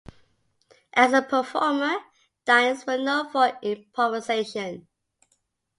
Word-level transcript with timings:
As 0.95 1.13
a 1.13 1.21
performer, 1.21 1.95
Dyens 2.43 2.87
was 2.87 2.99
known 3.01 3.29
for 3.29 3.55
improvisation. 3.61 4.87